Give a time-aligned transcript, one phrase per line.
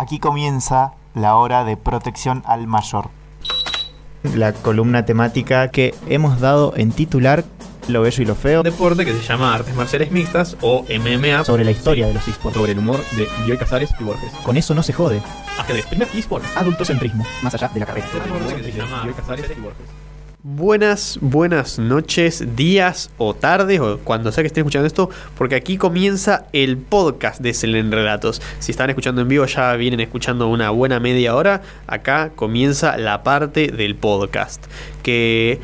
[0.00, 3.10] Aquí comienza la hora de protección al mayor.
[4.34, 7.44] La columna temática que hemos dado en titular
[7.88, 8.62] Lo bello y lo feo.
[8.62, 12.56] deporte que se llama Artes Marciales Mixtas o MMA Sobre la historia de los esports.
[12.56, 14.32] sobre el humor de Bioy Casares y Borges.
[14.42, 15.20] Con eso no se jode.
[15.58, 16.44] Ajedrez, primer eSport.
[16.56, 18.06] Adultocentrismo, más allá de la carrera.
[18.24, 19.86] Deporte que se llama Bioy Casares y Borges.
[20.42, 25.76] Buenas, buenas noches, días o tardes, o cuando sea que estén escuchando esto, porque aquí
[25.76, 28.40] comienza el podcast de Selen Relatos.
[28.58, 31.60] Si estaban escuchando en vivo, ya vienen escuchando una buena media hora.
[31.86, 34.64] Acá comienza la parte del podcast.
[35.02, 35.60] Que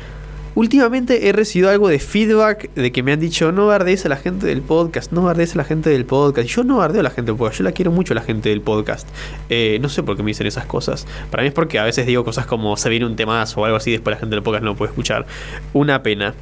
[0.57, 4.17] últimamente he recibido algo de feedback de que me han dicho: no bardees a la
[4.17, 6.49] gente del podcast, no bardees a la gente del podcast.
[6.49, 8.49] Yo no bardeo a la gente del podcast, yo la quiero mucho a la gente
[8.49, 9.07] del podcast.
[9.49, 11.05] Eh, no sé por qué me dicen esas cosas.
[11.29, 13.77] Para mí es porque a veces digo cosas como se viene un temazo o algo
[13.77, 15.27] así, después la gente del podcast no lo puede escuchar.
[15.73, 16.33] Una pena.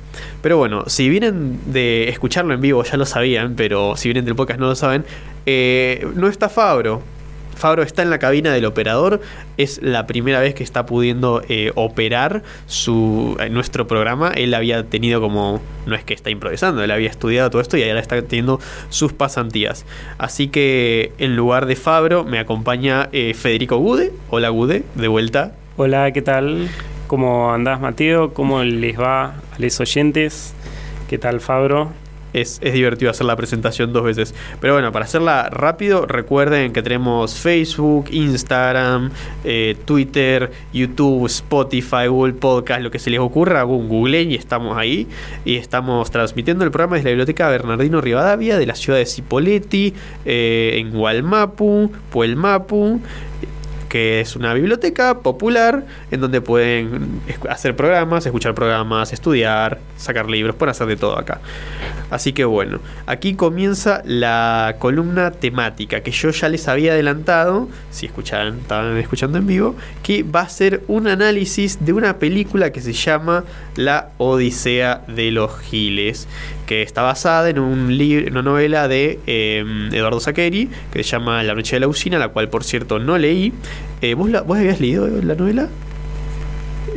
[0.42, 4.36] Pero bueno, si vienen de escucharlo en vivo ya lo sabían, pero si vienen del
[4.36, 5.04] podcast no lo saben,
[5.46, 7.15] eh, no está Fabro.
[7.56, 9.22] Fabro está en la cabina del operador.
[9.58, 14.32] Es la primera vez que está pudiendo eh, operar su, eh, nuestro programa.
[14.36, 15.62] Él había tenido como.
[15.86, 19.14] No es que está improvisando, él había estudiado todo esto y ahora está teniendo sus
[19.14, 19.86] pasantías.
[20.18, 24.12] Así que en lugar de Fabro me acompaña eh, Federico Gude.
[24.30, 25.54] Hola Gude, de vuelta.
[25.78, 26.70] Hola, ¿qué tal?
[27.08, 28.34] ¿Cómo andás, Mateo?
[28.34, 30.56] ¿Cómo les va a los oyentes?
[31.08, 31.92] ¿Qué tal, Fabro?
[32.36, 34.36] Es, es divertido hacer la presentación dos veces.
[34.60, 39.12] Pero bueno, para hacerla rápido, recuerden que tenemos Facebook, Instagram,
[39.44, 44.78] eh, Twitter, YouTube, Spotify, Google Podcast, lo que se les ocurra, Google, Google y estamos
[44.78, 45.08] ahí.
[45.46, 49.94] Y estamos transmitiendo el programa desde la Biblioteca Bernardino Rivadavia de la ciudad de Cipolletti,
[50.26, 53.00] eh, en Gualmapu, Puelmapu
[53.96, 60.54] que es una biblioteca popular en donde pueden hacer programas, escuchar programas, estudiar, sacar libros,
[60.58, 61.40] pueden hacer de todo acá.
[62.10, 68.06] Así que bueno, aquí comienza la columna temática que yo ya les había adelantado, si
[68.08, 72.82] escuchaban, estaban escuchando en vivo, que va a ser un análisis de una película que
[72.82, 73.46] se llama
[73.78, 76.28] La Odisea de los Giles,
[76.66, 77.96] que está basada en un
[78.30, 82.28] una novela de eh, Eduardo Saqueri, que se llama La Noche de la Usina, la
[82.28, 83.54] cual por cierto no leí.
[84.02, 85.68] Eh, ¿vos, la- ¿Vos habías leído la novela?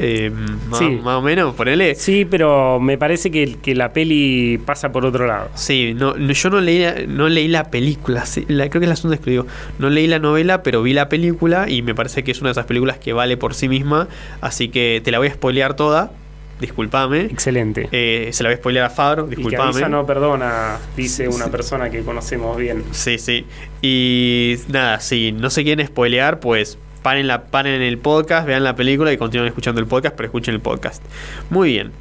[0.00, 0.30] Eh,
[0.68, 1.00] más, Sí.
[1.02, 1.94] más o menos, ponele.
[1.96, 5.48] Sí, pero me parece que, que la peli pasa por otro lado.
[5.54, 9.16] Sí, no, yo no leí, no leí la película, la- creo que es la segunda
[9.16, 9.46] vez que digo.
[9.80, 12.52] No leí la novela, pero vi la película y me parece que es una de
[12.52, 14.06] esas películas que vale por sí misma,
[14.40, 16.12] así que te la voy a spoilear toda,
[16.60, 17.22] discúlpame.
[17.22, 17.88] Excelente.
[17.90, 21.34] Eh, se la voy a spoilear a Fabro, y que avisa no perdona, dice Sí,
[21.34, 21.50] una sí.
[21.50, 22.84] persona que conocemos bien.
[22.92, 23.46] Sí, sí.
[23.82, 28.76] Y nada, si no se quieren spoilear, pues paren, la, paren el podcast, vean la
[28.76, 31.02] película y continúen escuchando el podcast, pero escuchen el podcast.
[31.50, 31.92] Muy bien.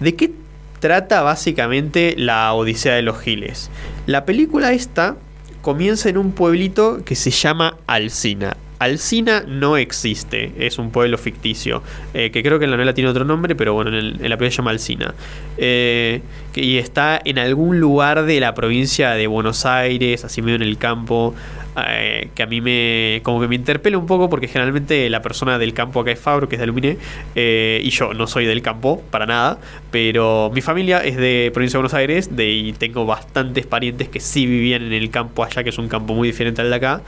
[0.00, 0.32] ¿De qué
[0.80, 3.70] trata básicamente la Odisea de los Giles?
[4.06, 5.16] La película esta
[5.62, 8.56] comienza en un pueblito que se llama Alcina.
[8.78, 11.82] Alcina no existe, es un pueblo ficticio,
[12.12, 14.50] eh, que creo que en la novela tiene otro nombre, pero bueno, en, la película
[14.50, 15.14] se llama Alcina.
[15.56, 16.20] Eh,
[16.54, 20.76] y está en algún lugar de la provincia de Buenos Aires, así medio en el
[20.76, 21.34] campo,
[21.88, 25.58] eh, que a mí me como que me interpela un poco porque generalmente la persona
[25.58, 26.98] del campo acá es Fabro, que es de Aluminé,
[27.34, 29.58] y yo no soy del campo, para nada,
[29.90, 34.20] pero mi familia es de provincia de Buenos Aires de, y tengo bastantes parientes que
[34.20, 37.02] sí vivían en el campo allá, que es un campo muy diferente al de acá.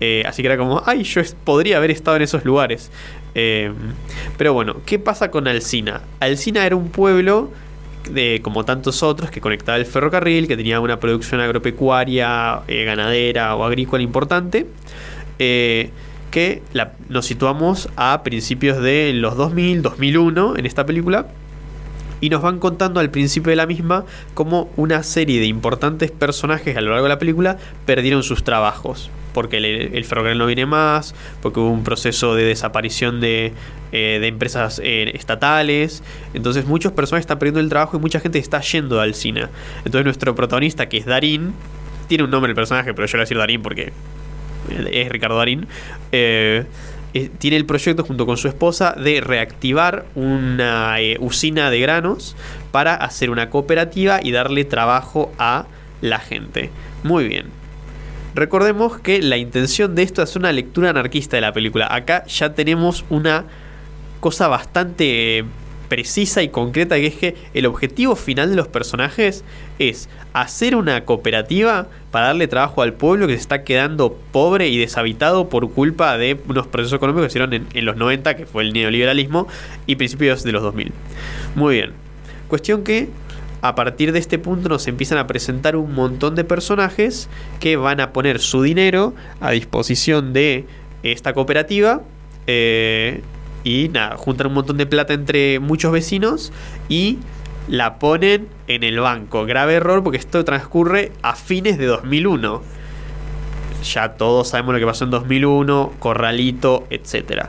[0.00, 2.90] Eh, así que era como, ay, yo podría haber estado en esos lugares.
[3.34, 3.70] Eh,
[4.38, 6.00] pero bueno, ¿qué pasa con Alcina?
[6.20, 7.50] Alcina era un pueblo
[8.10, 13.54] de, como tantos otros que conectaba el ferrocarril, que tenía una producción agropecuaria, eh, ganadera
[13.54, 14.66] o agrícola importante.
[15.38, 16.62] que
[17.08, 21.26] nos situamos a principios de los 2000, 2001 en esta película.
[22.22, 26.76] Y nos van contando al principio de la misma cómo una serie de importantes personajes
[26.76, 27.56] a lo largo de la película
[27.86, 29.10] perdieron sus trabajos.
[29.32, 33.52] Porque el, el ferrocarril no viene más, porque hubo un proceso de desaparición de,
[33.92, 36.04] eh, de empresas eh, estatales.
[36.32, 39.46] Entonces muchos personajes están perdiendo el trabajo y mucha gente está yendo al cine.
[39.78, 41.54] Entonces nuestro protagonista, que es Darín,
[42.06, 43.92] tiene un nombre el personaje, pero yo le voy a decir Darín porque
[44.92, 45.66] es Ricardo Darín,
[46.12, 46.66] eh,
[47.38, 52.36] tiene el proyecto junto con su esposa de reactivar una usina de granos
[52.70, 55.66] para hacer una cooperativa y darle trabajo a
[56.00, 56.70] la gente.
[57.02, 57.59] Muy bien.
[58.34, 61.88] Recordemos que la intención de esto es una lectura anarquista de la película.
[61.90, 63.44] Acá ya tenemos una
[64.20, 65.44] cosa bastante eh,
[65.88, 69.44] precisa y concreta que es que el objetivo final de los personajes
[69.80, 74.78] es hacer una cooperativa para darle trabajo al pueblo que se está quedando pobre y
[74.78, 78.46] deshabitado por culpa de unos procesos económicos que se hicieron en, en los 90, que
[78.46, 79.48] fue el neoliberalismo,
[79.86, 80.92] y principios de los 2000.
[81.56, 81.92] Muy bien.
[82.48, 83.08] Cuestión que
[83.62, 87.28] a partir de este punto nos empiezan a presentar un montón de personajes
[87.60, 90.66] que van a poner su dinero a disposición de
[91.02, 92.02] esta cooperativa.
[92.46, 93.22] eh,
[93.62, 96.52] y nada, juntan un montón de plata entre muchos vecinos
[96.88, 97.18] y
[97.68, 99.44] la ponen en el banco.
[99.44, 102.62] Grave error porque esto transcurre a fines de 2001.
[103.92, 107.46] Ya todos sabemos lo que pasó en 2001, Corralito, etc.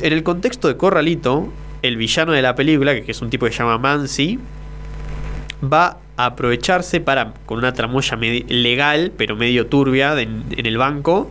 [0.00, 1.52] En el contexto de Corralito,
[1.82, 4.38] el villano de la película, que es un tipo que se llama Mansi,
[5.62, 11.30] va a aprovecharse para, con una tramoya legal, pero medio turbia en el banco,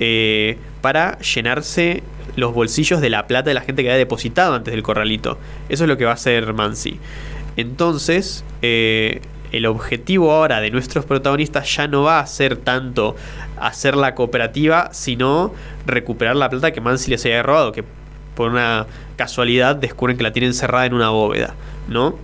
[0.00, 2.02] eh, para llenarse
[2.34, 5.38] los bolsillos de la plata de la gente que había depositado antes del corralito.
[5.68, 6.98] Eso es lo que va a hacer Mansi.
[7.56, 9.20] Entonces, eh,
[9.52, 13.14] el objetivo ahora de nuestros protagonistas ya no va a ser tanto
[13.60, 15.52] hacer la cooperativa, sino
[15.86, 17.84] recuperar la plata que Mansi les había robado, que
[18.34, 18.86] por una
[19.16, 21.54] casualidad descubren que la tienen cerrada en una bóveda,
[21.88, 22.16] ¿no?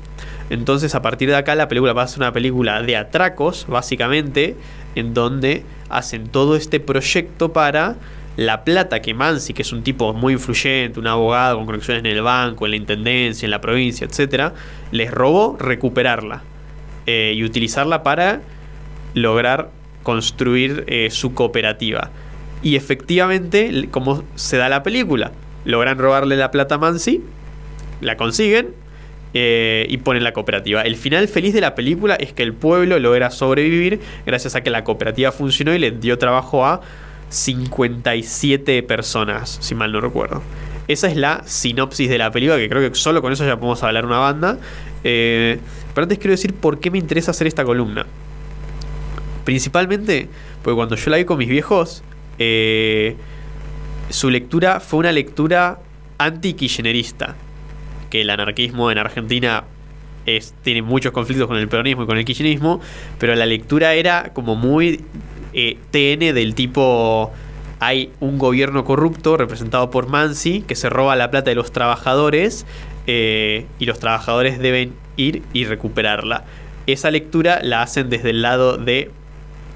[0.51, 4.57] Entonces, a partir de acá, la película va a ser una película de atracos, básicamente,
[4.95, 7.97] en donde hacen todo este proyecto para
[8.37, 12.07] la plata que Mansi, que es un tipo muy influyente, un abogado con conexiones en
[12.07, 14.55] el banco, en la intendencia, en la provincia, etcétera,
[14.93, 16.43] les robó recuperarla
[17.07, 18.41] eh, y utilizarla para
[19.15, 19.71] lograr
[20.05, 22.11] construir eh, su cooperativa.
[22.63, 25.33] Y efectivamente, como se da la película,
[25.65, 27.23] logran robarle la plata a Mansi,
[28.01, 28.69] la consiguen
[29.41, 30.83] eh, y ponen la cooperativa.
[30.83, 34.71] El final feliz de la película es que el pueblo logra sobrevivir gracias a que
[34.71, 36.81] la cooperativa funcionó y le dio trabajo a
[37.29, 40.43] 57 personas, si mal no recuerdo.
[40.89, 43.81] Esa es la sinopsis de la película, que creo que solo con eso ya podemos
[43.85, 44.59] hablar una banda.
[45.05, 45.61] Eh,
[45.95, 48.07] pero antes quiero decir por qué me interesa hacer esta columna.
[49.45, 50.29] Principalmente
[50.65, 52.03] porque cuando yo la vi con mis viejos,
[52.41, 53.15] eh,
[54.11, 55.79] su lectura fue una lectura
[56.19, 57.37] anti-kirchnerista.
[58.11, 59.65] Que el anarquismo en Argentina
[60.63, 62.81] tiene muchos conflictos con el peronismo y con el kirchnerismo,
[63.19, 65.03] pero la lectura era como muy
[65.55, 67.33] eh, TN del tipo
[67.81, 72.67] hay un gobierno corrupto representado por Mansi que se roba la plata de los trabajadores
[73.07, 76.45] eh, y los trabajadores deben ir y recuperarla.
[76.87, 79.11] Esa lectura la hacen desde el lado de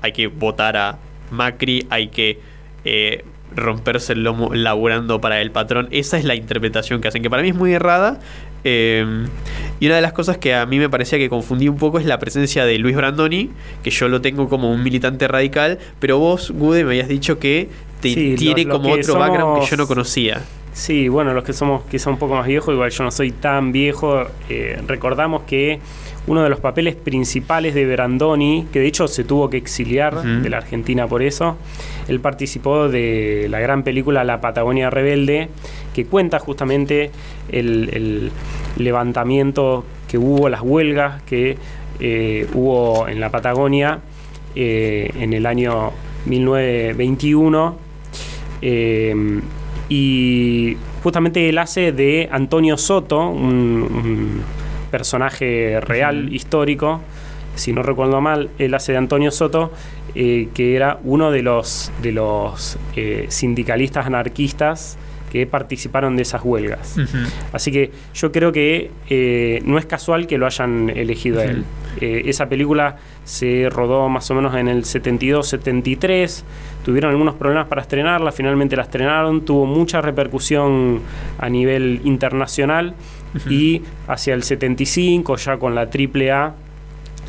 [0.02, 0.98] hay que votar a
[1.30, 2.40] Macri, hay que
[2.84, 3.24] eh,
[3.56, 5.88] romperse el lomo laburando para el patrón.
[5.90, 8.20] Esa es la interpretación que hacen, que para mí es muy errada.
[8.64, 9.04] Eh,
[9.80, 12.06] y una de las cosas que a mí me parecía que confundí un poco es
[12.06, 13.50] la presencia de Luis Brandoni,
[13.82, 17.68] que yo lo tengo como un militante radical, pero vos, Gude, me habías dicho que
[18.00, 20.42] te- Sí, tiene lo- lo como otro background que somos- yo no conocía.
[20.72, 23.72] Sí, bueno, los que somos quizá un poco más viejos, igual yo no soy tan
[23.72, 25.80] viejo, eh, recordamos que
[26.26, 30.48] uno de los papeles principales de Brandoni, que de hecho se tuvo que exiliar de
[30.48, 31.56] la Argentina por eso,
[32.08, 35.48] él participó de la gran película La Patagonia Rebelde,
[35.94, 37.10] que cuenta justamente
[37.50, 38.30] el, el
[38.76, 41.56] levantamiento que hubo, las huelgas que
[42.00, 44.00] eh, hubo en la Patagonia
[44.54, 45.92] eh, en el año
[46.26, 47.76] 1921.
[48.60, 49.40] Eh,
[49.88, 54.42] y justamente él hace de Antonio Soto, un, un
[54.92, 57.00] personaje real, histórico.
[57.56, 59.72] Si no recuerdo mal, él hace de Antonio Soto,
[60.14, 64.96] eh, que era uno de los, de los eh, sindicalistas anarquistas
[65.32, 66.94] que participaron de esas huelgas.
[67.54, 71.64] Así que yo creo que eh, no es casual que lo hayan elegido a él.
[72.02, 76.42] Eh, esa película se rodó más o menos en el 72-73.
[76.84, 79.42] Tuvieron algunos problemas para estrenarla, finalmente la estrenaron.
[79.42, 81.00] Tuvo mucha repercusión
[81.38, 82.94] a nivel internacional.
[83.48, 86.54] Y hacia el 75, ya con la AAA,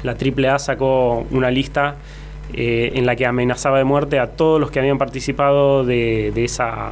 [0.04, 1.96] la AAA sacó una lista
[2.54, 6.44] eh, en la que amenazaba de muerte a todos los que habían participado de, de
[6.44, 6.92] esa,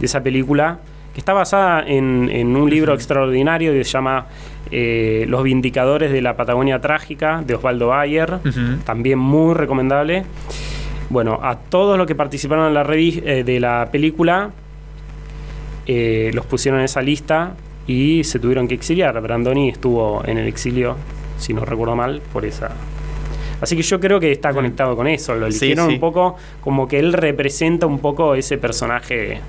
[0.00, 0.78] de esa película,
[1.12, 4.26] que está basada en, en un libro extraordinario que se llama
[4.70, 8.38] eh, Los Vindicadores de la Patagonia Trágica, de Osvaldo Bayer,
[8.84, 10.24] también muy recomendable.
[11.10, 14.50] Bueno, a todos los que participaron en la eh, de la película
[15.86, 17.52] eh, los pusieron en esa lista
[17.86, 19.20] y se tuvieron que exiliar.
[19.20, 20.96] Brandoni estuvo en el exilio,
[21.38, 22.70] si no recuerdo mal, por esa.
[23.60, 25.34] Así que yo creo que está conectado con eso.
[25.34, 25.94] Lo eligieron sí.
[25.94, 29.40] un poco como que él representa un poco ese personaje.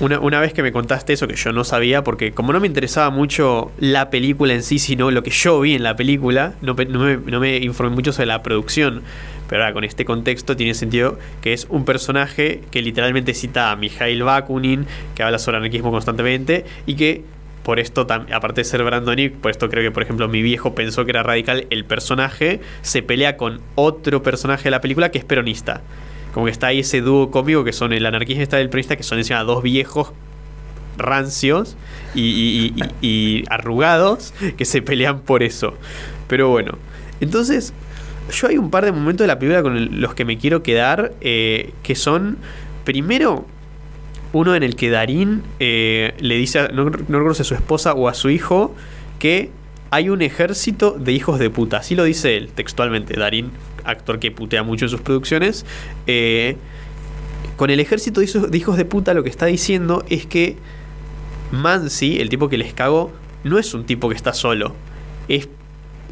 [0.00, 2.66] Una, una vez que me contaste eso que yo no sabía, porque como no me
[2.66, 6.74] interesaba mucho la película en sí, sino lo que yo vi en la película, no,
[6.74, 9.02] no me, no me informé mucho sobre la producción.
[9.48, 13.76] Pero ahora con este contexto tiene sentido que es un personaje que literalmente cita a
[13.76, 17.22] Mikhail Bakunin, que habla sobre anarquismo constantemente, y que
[17.64, 21.04] por esto, aparte de ser Brandoni, por esto creo que, por ejemplo, mi viejo pensó
[21.04, 25.24] que era radical, el personaje se pelea con otro personaje de la película que es
[25.24, 25.80] peronista.
[26.34, 29.02] Como que está ahí ese dúo cómico que son el anarquista y el peronista, que
[29.02, 30.12] son encima dos viejos
[30.98, 31.76] rancios
[32.14, 35.74] y, y- arrugados que se pelean por eso.
[36.28, 36.78] Pero bueno,
[37.20, 37.72] entonces
[38.32, 41.12] yo hay un par de momentos de la película con los que me quiero quedar
[41.20, 42.38] eh, que son,
[42.84, 43.46] primero,
[44.32, 48.08] uno en el que Darín eh, le dice, a, no, no a su esposa o
[48.08, 48.74] a su hijo,
[49.18, 49.50] que
[49.90, 51.78] hay un ejército de hijos de puta.
[51.78, 53.18] Así lo dice él textualmente.
[53.18, 53.50] Darín,
[53.84, 55.66] actor que putea mucho en sus producciones.
[56.06, 56.56] eh,
[57.56, 60.56] con el ejército de hijos, de puta lo que está diciendo es que
[61.50, 63.12] Mansi, el tipo que les cago,
[63.44, 64.74] no es un tipo que está solo.
[65.28, 65.48] Es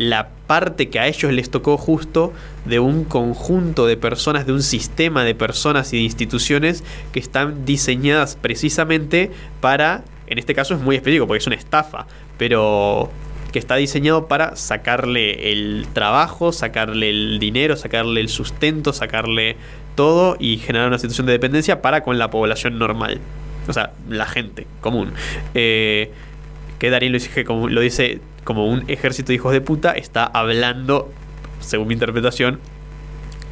[0.01, 2.33] la parte que a ellos les tocó justo
[2.65, 7.67] de un conjunto de personas, de un sistema de personas y de instituciones que están
[7.67, 9.31] diseñadas precisamente
[9.61, 12.07] para, en este caso es muy específico porque es una estafa,
[12.39, 13.11] pero
[13.53, 19.57] que está diseñado para sacarle el trabajo, sacarle el dinero, sacarle el sustento, sacarle
[19.97, 23.21] todo y generar una situación de dependencia para con la población normal.
[23.69, 25.13] O sea, la gente común.
[25.53, 26.11] Eh,
[26.81, 30.25] que Darín lo dice, como, lo dice como un ejército de hijos de puta, está
[30.25, 31.13] hablando,
[31.61, 32.61] según mi interpretación,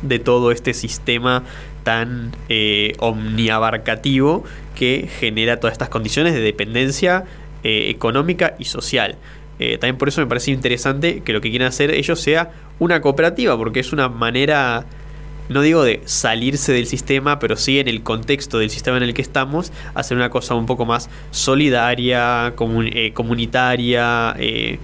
[0.02, 1.42] de todo este sistema
[1.83, 7.25] tan eh, omniabarcativo que genera todas estas condiciones de dependencia
[7.64, 9.16] eh, económica y social.
[9.59, 13.00] Eh, también por eso me parece interesante que lo que quieren hacer ellos sea una
[13.00, 14.85] cooperativa, porque es una manera,
[15.48, 19.14] no digo de salirse del sistema, pero sí en el contexto del sistema en el
[19.14, 22.54] que estamos, hacer una cosa un poco más solidaria,
[22.92, 24.78] eh, comunitaria, eh,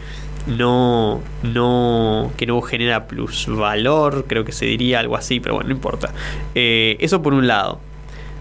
[0.46, 5.74] no, no, que no genera plusvalor, creo que se diría algo así, pero bueno, no
[5.74, 6.12] importa.
[6.54, 7.80] Eh, eso por un lado.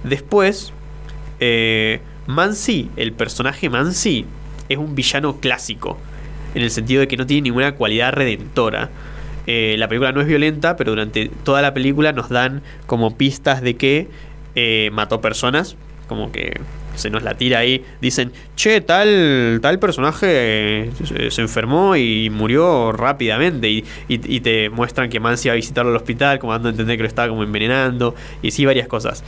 [0.04, 0.74] Después,
[2.28, 4.26] Mansi, el personaje Mansi,
[4.70, 5.98] es un villano clásico,
[6.56, 8.90] en el sentido de que no tiene ninguna cualidad redentora.
[9.48, 13.62] Eh, la película no es violenta, pero durante toda la película nos dan como pistas
[13.62, 14.08] de que
[14.56, 15.76] eh, mató personas,
[16.08, 16.60] como que
[16.96, 17.84] se nos la tira ahí.
[18.02, 20.92] Dicen, che, tal, tal personaje eh,
[21.30, 23.70] se, enfermó y murió rápidamente.
[23.70, 26.98] Y, y- te muestran que Mansi va a visitarlo al hospital, como dando a entender
[26.98, 28.16] que lo estaba como envenenando.
[28.42, 29.24] Y sí, varias cosas.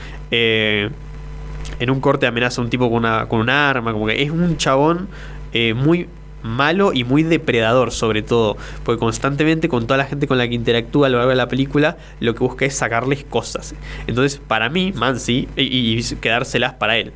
[1.79, 3.91] En un corte amenaza a un tipo con, una, con un arma.
[3.91, 5.07] Como que es un chabón
[5.53, 6.07] eh, muy
[6.45, 8.57] malo y muy depredador sobre todo.
[8.83, 11.47] Porque constantemente con toda la gente con la que interactúa a lo largo de la
[11.47, 13.75] película, lo que busca es sacarles cosas.
[14.07, 17.11] Entonces, para mí, Mansi, y, quedárselas para él.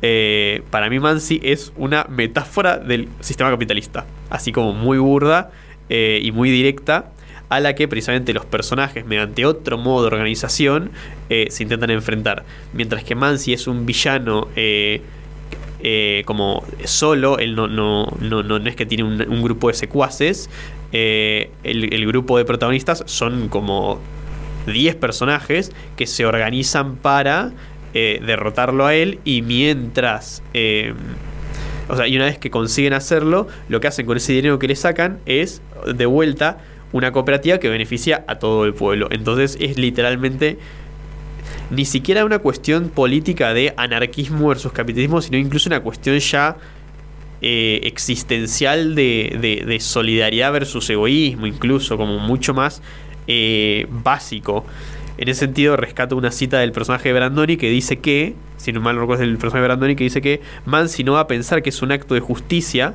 [0.00, 4.06] Eh, para mí Mansi es una metáfora del sistema capitalista.
[4.30, 5.50] Así como muy burda
[5.88, 7.12] eh, y muy directa.
[7.50, 10.90] A la que precisamente los personajes, mediante otro modo de organización,
[11.30, 12.44] eh, se intentan enfrentar.
[12.74, 14.48] Mientras que Mansi es un villano
[15.80, 20.50] eh, como solo, él no, no, no, no, es que tiene un, grupo de secuaces.
[20.92, 24.00] eh, el, grupo de protagonistas son como
[24.66, 27.52] 10 personajes que se organizan para
[27.94, 30.42] eh, derrotarlo a él y mientras...
[31.88, 34.68] o sea, y una vez que consiguen hacerlo, lo que hacen con ese dinero que
[34.68, 36.58] le sacan es, de vuelta,
[36.92, 39.08] una cooperativa que beneficia a todo el pueblo.
[39.10, 40.58] Entonces es literalmente
[41.70, 46.56] ni siquiera una cuestión política de anarquismo versus capitalismo, sino incluso una cuestión ya
[47.40, 52.82] eh, existencial de, de- solidaridad versus egoísmo, incluso como mucho más
[53.26, 54.64] eh, básico.
[55.18, 58.80] En ese sentido, rescato una cita del personaje de Brandoni que dice que, si no
[58.80, 61.62] mal recuerdo, es el personaje de Brandoni que dice que Mansi no va a pensar
[61.62, 62.94] que es un acto de justicia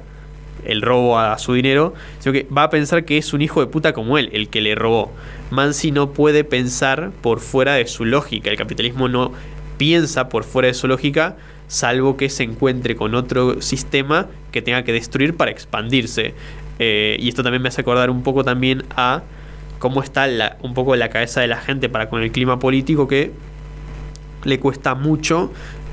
[0.65, 3.67] el robo a su dinero, sino que va a pensar que es un hijo de
[3.67, 5.11] puta como él, el que le robó.
[5.51, 8.49] Mansi no puede pensar por fuera de su lógica.
[8.49, 9.31] El capitalismo no
[9.77, 11.35] piensa por fuera de su lógica,
[11.67, 16.33] salvo que se encuentre con otro sistema que tenga que destruir para expandirse.
[16.79, 19.21] Eh, y esto también me hace acordar un poco también a
[19.79, 23.07] cómo está la- un poco la cabeza de la gente para con el clima político
[23.07, 23.31] que
[24.43, 25.51] le cuesta mucho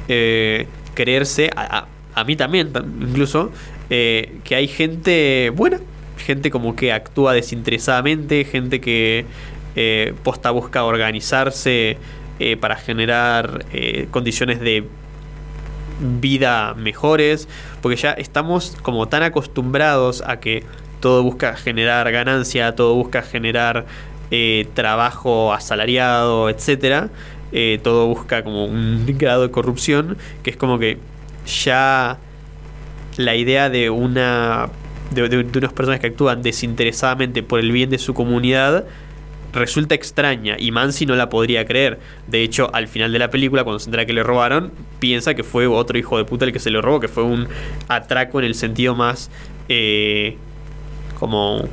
[0.09, 1.87] eh, creerse, a,
[2.25, 3.51] mí también tam- incluso,
[3.93, 5.81] eh, que hay gente buena,
[6.17, 9.27] gente como que actúa desinteresadamente, gente que
[9.75, 11.99] eh, posta busca organizarse
[12.39, 13.65] eh, para generar
[14.13, 14.85] condiciones de
[16.01, 17.49] vida mejores,
[17.83, 20.63] porque ya estamos como tan acostumbrados a que
[21.01, 23.87] todo busca generar ganancia, todo busca generar
[24.75, 27.11] trabajo asalariado, etcétera,
[27.83, 30.99] todo busca como un grado de corrupción, que es como que
[31.45, 32.19] ya
[33.25, 34.69] la idea de una
[35.11, 38.85] de, unas personas que actúan desinteresadamente por el bien de su comunidad
[39.53, 41.99] resulta extraña y Mansi no la podría creer.
[42.29, 45.43] De hecho, al final de la película, cuando se entera que le robaron, piensa que
[45.43, 47.49] fue otro hijo de puta el que se lo robó, que fue un
[47.89, 49.31] atraco en el sentido más
[49.69, 50.37] eh,
[51.19, 51.69] como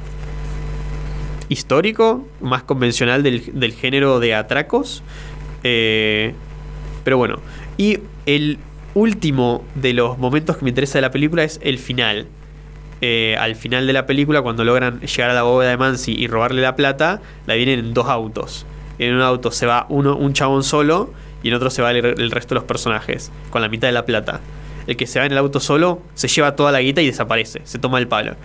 [1.50, 5.04] histórico, más convencional del, del género de atracos.
[5.63, 6.34] Eh,
[7.04, 7.39] pero bueno,
[7.77, 8.58] y el
[8.98, 12.27] último de los momentos que me interesa de la película es el final.
[13.01, 16.27] Eh, al final de la película, cuando logran llegar a la bóveda de Mansi y
[16.27, 18.66] robarle la plata, la vienen en dos autos.
[18.98, 21.13] En un auto se va uno, un chabón solo
[21.44, 24.06] y en otro se va el, resto de los personajes, con la mitad de la
[24.06, 24.42] plata.
[24.88, 27.62] El que se va en el auto solo se lleva toda la guita y desaparece,
[27.66, 28.36] se toma el palo.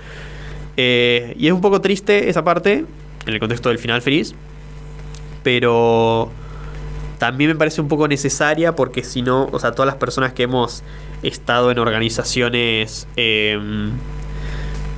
[0.76, 2.84] Eh, y es un poco triste esa parte,
[3.26, 4.34] en el contexto del final feliz,
[5.42, 6.30] pero
[7.22, 10.42] también me parece un poco necesaria porque si no, o sea, todas las personas que
[10.42, 10.82] hemos
[11.22, 13.56] estado en organizaciones eh,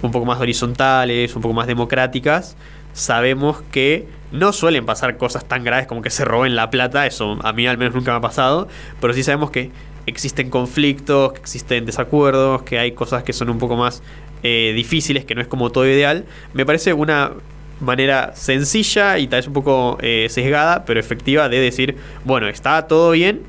[0.00, 2.56] un poco más horizontales, un poco más democráticas,
[2.94, 7.36] sabemos que no suelen pasar cosas tan graves como que se roben la plata, eso
[7.42, 8.68] a mí al menos nunca me ha pasado,
[9.02, 9.70] pero sí sabemos que
[10.06, 14.02] existen conflictos, que existen desacuerdos, que hay cosas que son un poco más
[14.42, 16.24] eh, difíciles, que no es como todo ideal.
[16.54, 17.32] Me parece una
[17.80, 22.86] manera sencilla y tal vez un poco eh, sesgada, pero efectiva de decir, bueno, está
[22.86, 23.42] todo bien,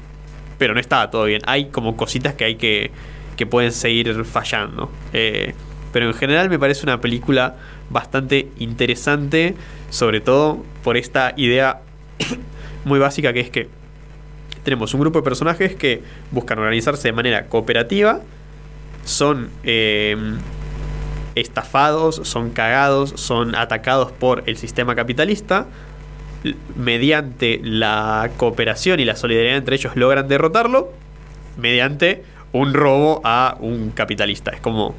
[0.58, 1.42] pero no está todo bien.
[1.46, 2.92] Hay como cositas que hay que,
[3.38, 4.92] que pueden seguir fallando.
[5.14, 5.54] Eh,
[5.92, 7.56] pero en general me parece una película
[7.90, 9.56] bastante interesante,
[9.90, 11.82] sobre todo por esta idea
[12.86, 13.70] muy básica que es que
[14.64, 16.02] tenemos un grupo de personajes que
[16.32, 18.22] buscan organizarse de manera cooperativa,
[19.06, 20.18] son eh,
[21.36, 25.68] estafados, son cagados, son atacados por el sistema capitalista.
[26.76, 30.92] Mediante la cooperación y la solidaridad entre ellos logran derrotarlo.
[31.58, 34.52] Mediante un robo a un capitalista.
[34.52, 34.96] Es como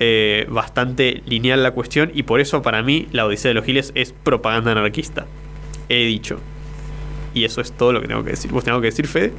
[0.00, 2.10] eh, bastante lineal la cuestión.
[2.14, 5.26] Y por eso para mí la Odisea de los Giles es propaganda anarquista.
[5.88, 6.38] He dicho.
[7.34, 8.50] Y eso es todo lo que tengo que decir.
[8.50, 9.32] ¿Vos tengo que decir, Fede?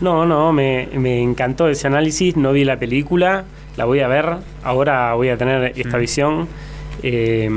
[0.00, 3.44] No, no, me, me encantó ese análisis, no vi la película,
[3.76, 6.00] la voy a ver, ahora voy a tener esta Mm.
[6.00, 6.48] visión.
[7.02, 7.50] Eh,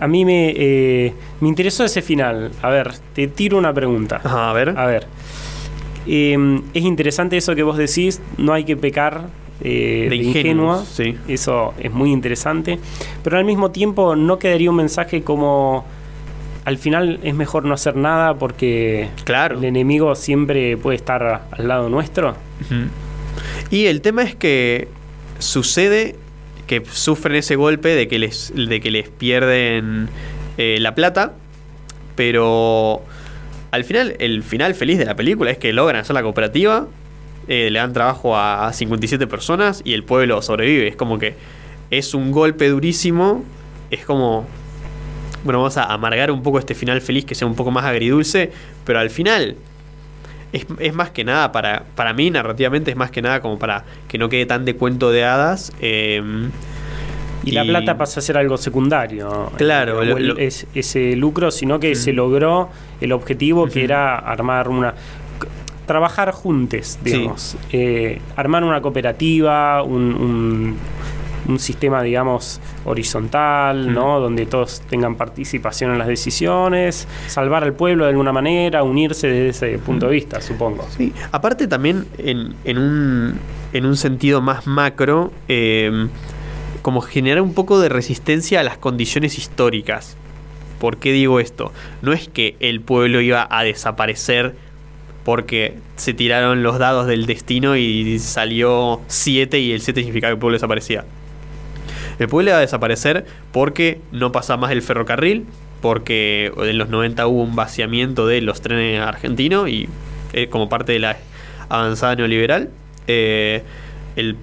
[0.00, 2.50] a mí me, eh, me interesó ese final.
[2.62, 4.20] A ver, te tiro una pregunta.
[4.22, 4.74] Ajá, a ver.
[4.78, 5.06] A ver.
[6.06, 9.26] Eh, es interesante eso que vos decís, no hay que pecar
[9.62, 11.16] eh, De de, ingenuos, ingenua.
[11.26, 11.32] sí.
[11.32, 12.78] Eso es muy interesante.
[13.22, 15.84] Pero al mismo tiempo no quedaría un mensaje como
[16.64, 19.58] al final es mejor no hacer nada porque Claro.
[19.58, 22.30] el enemigo siempre puede estar al lado nuestro.
[22.62, 22.86] Ujú.
[23.70, 24.88] Y el tema es que
[25.38, 26.16] sucede
[26.66, 30.08] que sufren ese golpe de que les, de que les pierden
[30.58, 31.34] eh, la plata,
[32.16, 33.02] pero
[33.70, 36.88] al final, el final feliz de la película es que logran hacer la cooperativa,
[37.48, 40.88] eh, le dan trabajo a 57 personas y el pueblo sobrevive.
[40.88, 41.34] Es como que
[41.90, 43.44] es un golpe durísimo,
[43.90, 44.46] es como...
[45.42, 48.52] Bueno, vamos a amargar un poco este final feliz que sea un poco más agridulce,
[48.84, 49.56] pero al final
[50.52, 53.84] es, es más que nada para, para mí, narrativamente, es más que nada como para
[54.08, 55.72] que no quede tan de cuento de hadas.
[55.80, 56.22] eh,
[57.42, 59.50] Y, la plata pasa a ser algo secundario.
[59.56, 62.16] Claro, Eh, el- lo- es, ese lucro, sino que se Ujú.
[62.16, 62.68] logró
[63.00, 64.94] el objetivo que era armar una.
[65.86, 67.10] Trabajar juntos, Sí.
[67.12, 67.56] digamos.
[67.72, 70.76] Eh, armar una cooperativa, un, un-
[71.50, 73.90] un sistema, digamos, horizontal, Ujú.
[73.90, 74.20] ¿no?
[74.20, 79.48] Donde todos tengan participación en las decisiones, salvar al pueblo de alguna manera, unirse desde
[79.48, 80.86] ese punto de vista, supongo.
[80.96, 83.38] Sí, aparte también en, en un,
[83.72, 86.08] en un sentido más macro, eh,
[86.82, 90.16] como generar un poco de resistencia a las condiciones históricas.
[90.78, 91.72] ¿Por qué digo esto?
[92.00, 94.54] No es que el pueblo iba a desaparecer
[95.24, 100.34] porque se tiraron los dados del destino y salió 7 y el 7 significaba que
[100.34, 101.04] el pueblo desaparecía.
[102.20, 105.46] El pueblo iba a desaparecer porque no pasaba más el ferrocarril,
[105.80, 109.88] porque en los 90 hubo un vaciamiento de los trenes argentinos y
[110.34, 111.16] eh, como parte de la
[111.70, 112.68] avanzada neoliberal.
[113.06, 113.62] eh,
[114.16, 114.36] el,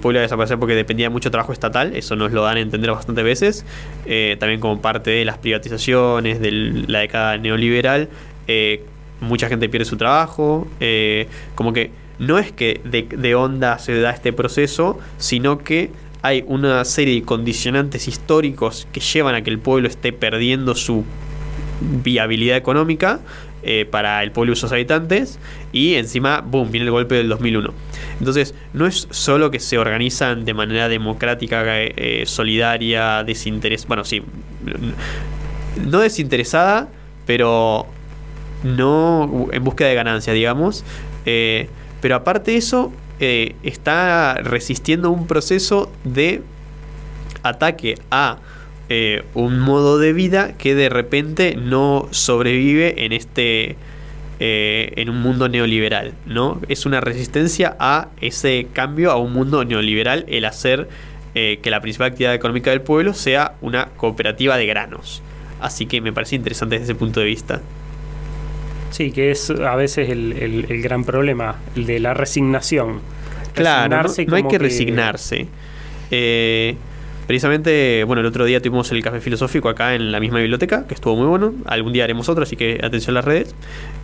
[0.00, 2.60] pueblo iba a desaparecer porque dependía de mucho trabajo estatal, eso nos lo dan a
[2.60, 3.64] entender bastantes veces.
[4.06, 6.52] eh, también como parte de las privatizaciones, de
[6.86, 8.08] la década neoliberal,
[9.20, 10.68] mucha gente pierde su trabajo.
[11.56, 15.90] como que no es que de onda se da este proceso, sino que
[16.26, 21.04] hay una serie de condicionantes históricos que llevan a que el pueblo esté perdiendo su
[22.02, 23.20] viabilidad económica
[23.62, 25.38] eh, para el pueblo y sus habitantes
[25.72, 27.72] y encima, boom, viene el golpe del 2001.
[28.18, 33.86] Entonces, no es solo que se organizan de manera democrática, eh, solidaria, desinteres...
[33.86, 34.22] Bueno, sí,
[35.84, 36.88] no desinteresada,
[37.24, 37.86] pero
[38.64, 40.84] no en búsqueda de ganancia, digamos.
[41.24, 41.68] Eh,
[42.00, 46.42] pero aparte de eso, eh, está resistiendo un proceso de
[47.42, 48.38] ataque a
[48.88, 53.76] eh, un modo de vida que de repente no sobrevive en este
[54.38, 56.60] eh, en un mundo neoliberal, ¿no?
[56.68, 60.88] Es una resistencia a ese cambio a un mundo neoliberal, el hacer
[61.34, 65.22] que la principal actividad económica del pueblo sea una cooperativa de granos.
[65.60, 67.60] Así que me parece interesante desde ese punto de vista.
[68.96, 73.00] Sí, que es a veces el, el- el gran problema, el de la resignación.
[73.52, 75.46] Claro, no, hay que resignarse.
[76.10, 76.76] Eh,
[77.26, 80.94] precisamente, bueno, el otro día tuvimos el café filosófico acá en la misma biblioteca, que
[80.94, 81.52] estuvo muy bueno.
[81.66, 83.54] Algún día haremos otro, así que atención a las redes.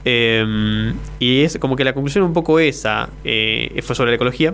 [0.05, 4.53] Eh, y es como que la conclusión un poco esa, eh, fue sobre la ecología.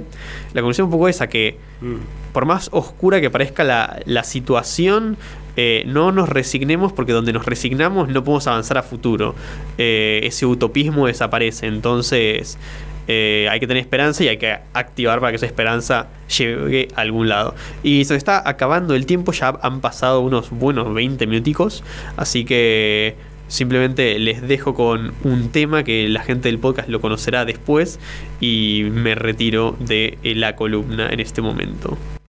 [0.55, 1.95] La conclusión un poco esa que Mm.
[2.33, 5.17] por más oscura que parezca la, la situación,
[5.61, 9.35] eh, no nos resignemos porque donde nos resignamos no podemos avanzar a futuro.
[9.77, 11.67] Eh, ese utopismo desaparece.
[11.67, 12.59] Entonces
[13.09, 16.07] eh, hay que tener esperanza y hay que activar para que esa esperanza
[16.39, 17.57] llegue a algún lado.
[17.83, 21.83] Y se está acabando el tiempo, ya han pasado unos buenos 20 minuticos.
[22.17, 23.17] Así que
[23.49, 27.99] simplemente les dejo con un tema que la gente del podcast lo conocerá después
[28.41, 31.99] y me retiro de la columna en este momento.